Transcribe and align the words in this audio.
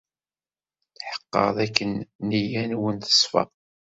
Tḥeqqeɣ 0.97 1.47
dakken 1.57 1.91
nneyya-nwen 2.23 2.95
teṣfa. 2.97 3.43